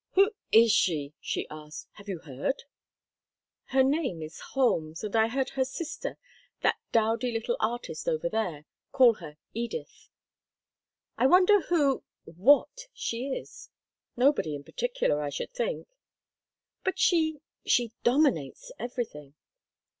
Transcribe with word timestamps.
"Who 0.13 0.31
is 0.51 0.71
she?" 0.71 1.13
she 1.19 1.45
asked. 1.51 1.87
"Have 1.91 2.09
you 2.09 2.17
heard?" 2.17 2.63
"Her 3.65 3.83
name 3.83 4.23
is 4.23 4.39
Holmes, 4.55 5.03
and 5.03 5.15
I 5.15 5.27
heard 5.27 5.51
her 5.51 5.63
sister, 5.63 6.17
that 6.61 6.79
dowdy 6.91 7.31
little 7.31 7.55
artist 7.59 8.09
over 8.09 8.27
there, 8.27 8.65
call 8.91 9.13
her 9.13 9.37
Edith." 9.53 10.09
"I 11.19 11.27
wonder 11.27 11.61
who—what—she 11.67 13.27
is?" 13.27 13.69
"Nobody 14.17 14.55
in 14.55 14.63
particular, 14.63 15.21
I 15.21 15.29
should 15.29 15.53
think." 15.53 15.87
"But 16.83 16.97
she—she—dominates 16.97 18.71
everything." 18.79 19.35